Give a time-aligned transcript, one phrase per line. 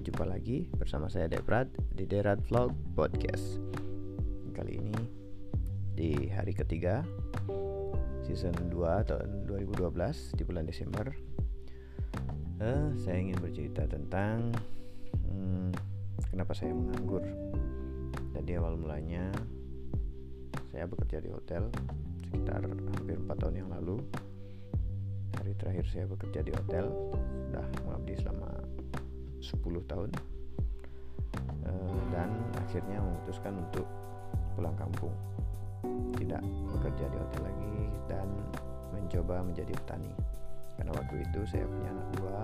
[0.00, 3.60] berjumpa lagi bersama saya Deprat di Derat Vlog Podcast.
[4.56, 4.96] Kali ini
[5.92, 7.04] di hari ketiga
[8.24, 11.04] season 2 tahun 2012 di bulan Desember.
[12.64, 14.56] Uh, saya ingin bercerita tentang
[15.28, 15.68] hmm,
[16.32, 17.20] kenapa saya menganggur.
[18.32, 19.28] Jadi awal mulanya
[20.72, 21.68] saya bekerja di hotel
[22.24, 22.64] sekitar
[22.96, 24.00] hampir 4 tahun yang lalu
[25.36, 26.88] hari terakhir saya bekerja di hotel
[27.52, 28.48] sudah mengabdi selama
[29.40, 30.10] 10 tahun.
[31.64, 33.86] Uh, dan akhirnya memutuskan untuk
[34.54, 35.12] pulang kampung.
[36.16, 36.42] Tidak
[36.76, 37.76] bekerja di hotel lagi
[38.06, 38.28] dan
[38.92, 40.12] mencoba menjadi petani.
[40.76, 42.40] Karena waktu itu saya punya anak dua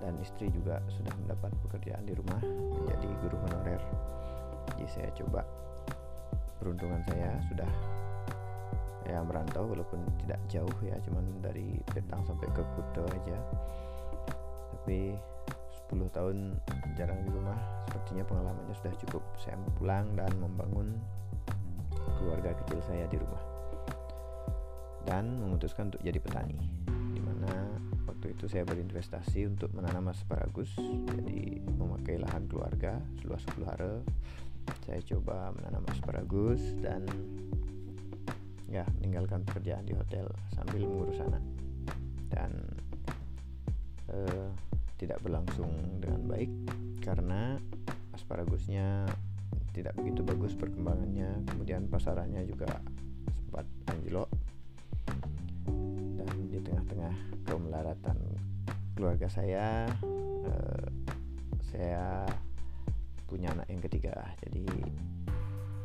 [0.00, 3.82] dan istri juga sudah mendapat pekerjaan di rumah menjadi guru honorer.
[4.74, 5.42] Jadi saya coba.
[6.58, 7.70] Peruntungan saya sudah
[9.04, 13.38] ya merantau walaupun tidak jauh ya cuman dari Petang sampai ke Kuta aja.
[14.72, 15.12] Tapi
[15.94, 16.36] 10 tahun
[16.98, 17.54] jarang di rumah.
[17.86, 20.98] Sepertinya pengalamannya sudah cukup saya pulang dan membangun
[22.18, 23.42] keluarga kecil saya di rumah.
[25.06, 26.58] Dan memutuskan untuk jadi petani
[27.14, 27.70] di mana
[28.10, 30.74] waktu itu saya berinvestasi untuk menanam asparagus
[31.14, 33.94] jadi memakai lahan keluarga seluas 10 hara.
[34.88, 37.04] Saya coba menanam asparagus dan
[38.66, 41.44] ya meninggalkan pekerjaan di hotel sambil mengurus anak.
[42.32, 42.50] Dan
[44.10, 44.50] uh,
[44.98, 46.50] tidak berlangsung dengan baik
[47.02, 47.58] karena
[48.14, 49.04] asparagusnya
[49.74, 51.42] tidak begitu bagus perkembangannya.
[51.50, 52.70] Kemudian pasarannya juga
[53.26, 54.30] sempat anjlok
[56.14, 58.18] dan di tengah-tengah kemelaratan
[58.94, 59.90] keluarga saya
[60.46, 60.86] eh,
[61.74, 62.22] saya
[63.26, 64.14] punya anak yang ketiga.
[64.46, 64.64] Jadi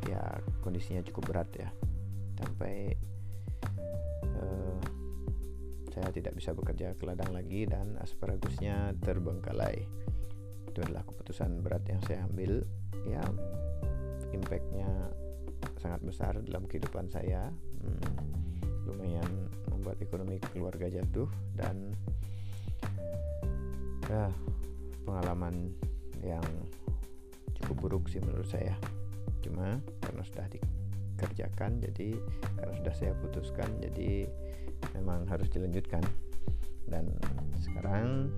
[0.06, 0.22] ya
[0.62, 1.70] kondisinya cukup berat ya.
[2.38, 2.94] Sampai
[6.00, 9.84] saya tidak bisa bekerja ke ladang lagi dan asparagusnya terbengkalai.
[10.72, 12.64] Itu adalah keputusan berat yang saya ambil.
[13.04, 13.20] Ya
[14.32, 14.88] impactnya
[15.84, 17.52] sangat besar dalam kehidupan saya.
[17.84, 18.00] Hmm,
[18.88, 19.28] lumayan
[19.68, 21.28] membuat ekonomi keluarga jatuh
[21.60, 21.92] dan
[24.08, 24.32] ya
[25.04, 25.76] pengalaman
[26.24, 26.48] yang
[27.60, 28.80] cukup buruk sih menurut saya.
[29.44, 30.48] Cuma karena sudah
[31.20, 32.16] dikerjakan jadi
[32.56, 34.32] karena sudah saya putuskan jadi
[34.96, 36.00] memang harus dilanjutkan.
[36.88, 37.12] Dan
[37.60, 38.32] sekarang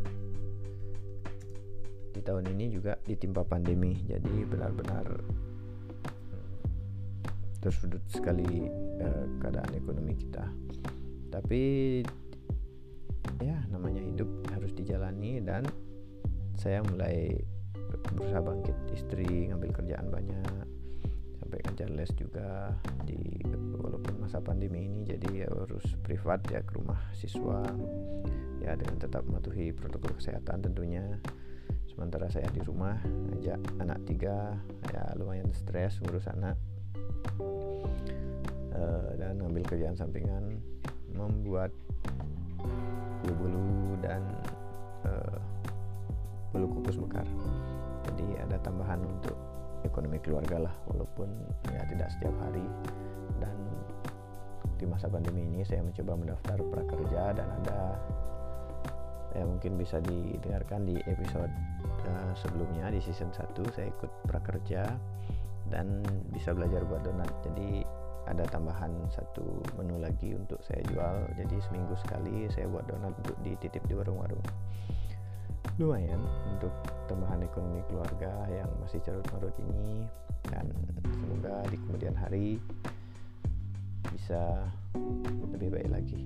[2.12, 5.06] di tahun ini juga ditimpa pandemi jadi benar-benar
[6.34, 6.58] hmm,
[7.62, 8.66] tersudut sekali
[8.98, 10.50] eh, keadaan ekonomi kita.
[11.30, 11.62] Tapi
[13.40, 15.63] ya namanya hidup harus dijalani dan
[16.58, 17.38] saya mulai
[18.12, 20.68] berusaha bangkit istri ngambil kerjaan banyak
[21.51, 22.72] sampai ngajar les juga
[23.03, 23.44] di
[23.75, 27.59] walaupun masa pandemi ini jadi harus privat ya ke rumah siswa.
[28.63, 31.03] Ya dengan tetap mematuhi protokol kesehatan tentunya.
[31.91, 32.95] Sementara saya di rumah
[33.35, 34.56] ajak anak tiga
[34.95, 36.56] ya lumayan stres ngurus anak.
[38.72, 40.56] Uh, dan ngambil kerjaan sampingan
[41.12, 41.75] membuat
[43.28, 44.23] bulu-bulu dan
[45.03, 45.35] uh,
[46.56, 47.28] bulu kukus mekar
[48.07, 49.50] jadi ada tambahan untuk
[49.84, 51.30] ekonomi keluarga lah walaupun
[51.72, 52.66] ya tidak setiap hari.
[53.42, 53.56] Dan
[54.78, 57.97] di masa pandemi ini saya mencoba mendaftar prakerja dan ada
[59.31, 61.52] ya mungkin bisa didengarkan di episode
[62.03, 64.92] uh, sebelumnya di season 1 saya ikut prakerja
[65.72, 66.03] dan
[66.36, 67.31] bisa belajar buat donat.
[67.48, 67.88] Jadi
[68.28, 71.31] ada tambahan satu menu lagi untuk saya jual.
[71.40, 74.44] Jadi seminggu sekali saya buat donat untuk dititip di warung-warung.
[75.80, 76.19] Lumayan
[76.52, 76.74] untuk
[77.08, 80.06] tambahan ekonomi keluarga yang masih carut marut ini.
[80.50, 80.69] Dan
[81.06, 82.57] semoga di kemudian hari
[84.13, 84.69] bisa
[85.53, 86.22] lebih baik lagi.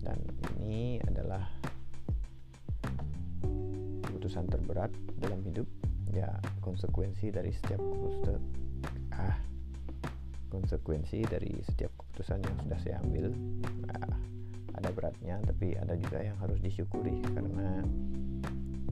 [0.00, 0.16] Dan
[0.60, 1.44] ini adalah
[4.04, 5.68] keputusan terberat dalam hidup
[6.10, 6.28] ya
[6.60, 8.42] konsekuensi dari setiap keputusan
[9.14, 9.38] ah
[10.50, 13.30] konsekuensi dari setiap keputusan yang sudah saya ambil.
[13.86, 14.12] Nah,
[14.74, 17.84] ada beratnya tapi ada juga yang harus disyukuri karena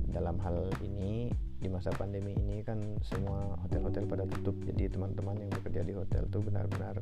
[0.08, 1.28] dalam hal ini
[1.58, 4.56] di masa pandemi ini kan semua hotel-hotel pada tutup.
[4.64, 6.96] Jadi teman-teman yang bekerja di hotel tuh benar-benar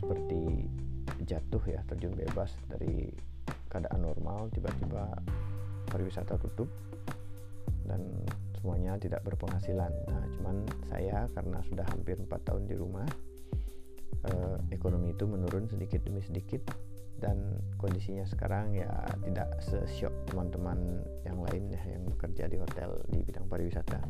[0.00, 0.68] seperti
[1.24, 3.08] jatuh ya terjun bebas dari
[3.68, 5.08] keadaan normal tiba-tiba
[5.88, 6.68] pariwisata tutup
[7.84, 8.00] dan
[8.58, 9.92] semuanya tidak berpenghasilan.
[10.08, 10.56] Nah cuman
[10.88, 13.06] saya karena sudah hampir empat tahun di rumah
[14.28, 16.64] eh, ekonomi itu menurun sedikit demi sedikit
[17.22, 18.90] dan kondisinya sekarang ya
[19.22, 24.00] tidak sesyok teman-teman yang lain ya yang bekerja di hotel di bidang pariwisata.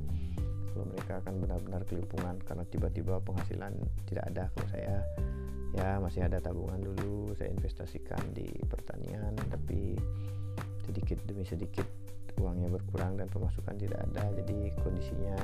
[0.74, 3.72] Kalau mereka akan benar-benar kelimpungan karena tiba-tiba penghasilan
[4.10, 4.96] tidak ada kalau saya
[5.74, 9.98] ya masih ada tabungan dulu saya investasikan di pertanian tapi
[10.86, 11.86] sedikit demi sedikit
[12.38, 14.30] uangnya berkurang dan pemasukan tidak ada.
[14.42, 15.38] Jadi kondisinya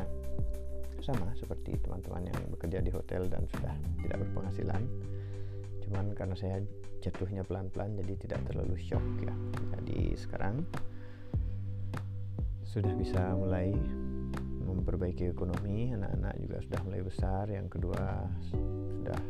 [1.01, 3.75] sama seperti teman-teman yang bekerja di hotel dan sudah
[4.05, 4.83] tidak berpenghasilan.
[5.87, 6.57] Cuman karena saya
[7.01, 9.35] jatuhnya pelan-pelan jadi tidak terlalu shock ya.
[9.81, 10.63] Jadi sekarang
[12.69, 13.75] sudah bisa mulai
[14.63, 15.91] memperbaiki ekonomi.
[15.97, 17.45] Anak-anak juga sudah mulai besar.
[17.51, 18.05] Yang kedua
[18.53, 19.21] sudah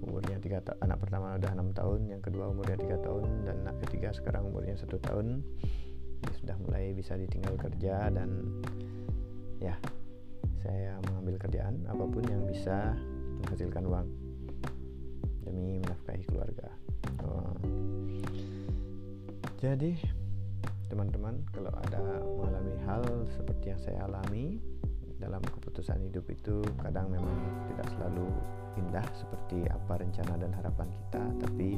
[0.00, 4.10] umurnya tiga anak pertama udah enam tahun yang kedua umurnya tiga tahun dan anak ketiga
[4.12, 5.40] sekarang umurnya satu tahun.
[6.20, 8.28] Dia sudah mulai bisa ditinggal kerja dan
[9.56, 9.72] ya
[10.60, 12.92] saya mengambil kerjaan apa pun yang bisa
[13.40, 14.19] menghasilkan uang
[15.50, 16.68] demi menafkahi keluarga.
[17.26, 17.52] Oh.
[19.60, 19.92] jadi
[20.88, 23.04] teman-teman kalau ada mengalami hal
[23.36, 24.56] seperti yang saya alami
[25.20, 27.36] dalam keputusan hidup itu kadang memang
[27.68, 28.24] tidak selalu
[28.80, 31.22] indah seperti apa rencana dan harapan kita.
[31.44, 31.76] Tapi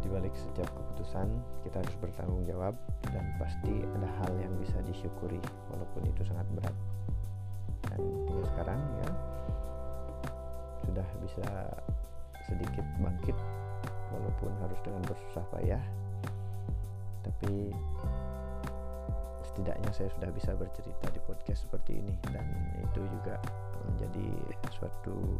[0.00, 1.28] di balik setiap keputusan
[1.60, 2.72] kita harus bertanggung jawab
[3.12, 6.76] dan pasti ada hal yang bisa disyukuri walaupun itu sangat berat.
[7.92, 9.10] Dan hingga sekarang ya
[10.88, 11.46] sudah bisa
[12.50, 13.36] sedikit bangkit
[14.10, 15.84] walaupun harus dengan bersusah payah.
[17.22, 17.70] Tapi
[19.46, 22.46] setidaknya saya sudah bisa bercerita di podcast seperti ini dan
[22.82, 23.38] itu juga
[23.86, 24.28] menjadi
[24.74, 25.38] suatu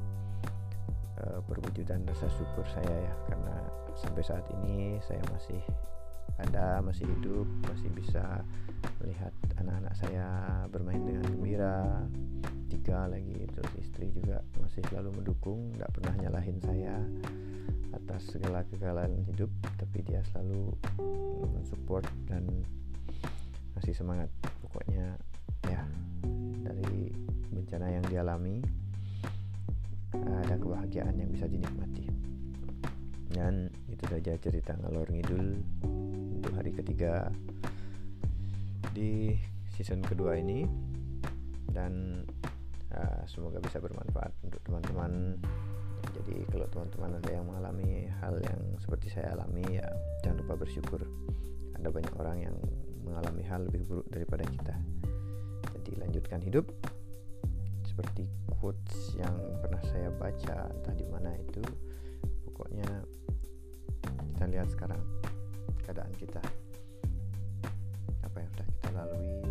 [1.21, 3.15] uh, perwujudan rasa syukur saya ya.
[3.27, 3.55] Karena
[3.99, 5.61] sampai saat ini saya masih
[6.41, 8.41] ada masih hidup masih bisa
[9.03, 10.29] melihat anak-anak saya
[10.73, 12.07] bermain dengan gembira
[12.95, 16.97] lagi terus istri juga masih selalu mendukung tidak pernah nyalahin saya
[17.95, 20.75] atas segala kegagalan hidup tapi dia selalu
[21.51, 22.47] mensupport dan
[23.81, 24.29] masih semangat.
[24.63, 25.17] Pokoknya
[25.67, 25.83] ya
[26.65, 27.11] dari
[27.51, 28.63] bencana yang dialami
[30.15, 32.07] ada kebahagiaan yang bisa dinikmati.
[33.31, 35.63] Dan itu saja cerita ngalor ngidul
[36.41, 37.31] untuk hari ketiga
[38.91, 39.35] di
[39.75, 40.67] season kedua ini.
[41.71, 42.27] Dan
[42.95, 45.39] uh, semoga bisa bermanfaat untuk teman-teman.
[46.17, 49.87] Jadi kalau teman-teman ada yang mengalami hal yang seperti saya alami ya
[50.25, 51.01] jangan lupa bersyukur.
[51.77, 52.57] Ada banyak orang yang
[53.05, 54.75] mengalami hal lebih buruk daripada kita.
[55.81, 56.67] Jadi lanjutkan hidup.
[57.85, 61.61] Seperti quotes yang pernah saya baca entah di mana itu
[62.49, 62.89] pokoknya
[64.33, 65.01] kita lihat sekarang
[65.85, 66.41] keadaan kita.
[68.25, 69.50] Apa yang sudah kita lalui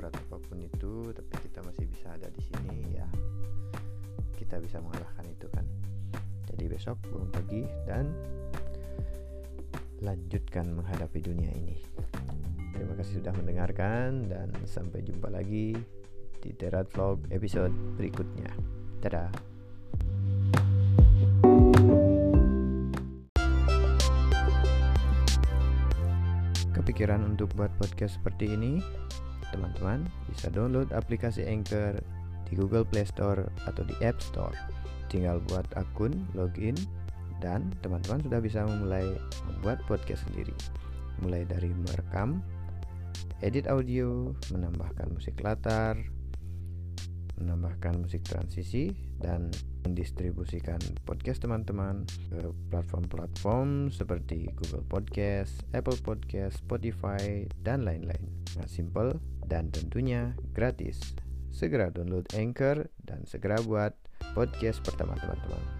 [0.00, 3.04] seberat apa pun itu tapi kita masih bisa ada di sini ya.
[4.32, 5.68] Kita bisa mengalahkan itu kan.
[6.48, 8.08] Jadi besok bangun pagi dan
[10.00, 11.76] lanjutkan menghadapi dunia ini.
[12.72, 15.76] Terima kasih sudah mendengarkan dan sampai jumpa lagi
[16.40, 18.48] di Terat Vlog episode berikutnya.
[19.04, 19.28] Dadah.
[26.72, 28.80] Kepikiran untuk buat podcast seperti ini
[29.50, 31.98] teman-teman bisa download aplikasi Anchor
[32.50, 34.54] di Google Play Store atau di App Store.
[35.10, 36.74] Tinggal buat akun, login,
[37.42, 39.06] dan teman-teman sudah bisa memulai
[39.48, 40.54] membuat podcast sendiri.
[41.22, 42.42] Mulai dari merekam,
[43.40, 45.98] edit audio, menambahkan musik latar,
[47.40, 49.48] menambahkan musik transisi, dan
[49.84, 50.78] mendistribusikan
[51.08, 58.28] podcast teman-teman ke platform-platform seperti Google Podcast, Apple Podcast, Spotify, dan lain-lain.
[58.60, 59.16] Nah, simple
[59.48, 61.00] dan tentunya gratis.
[61.50, 63.96] Segera download Anchor dan segera buat
[64.36, 65.79] podcast pertama teman-teman.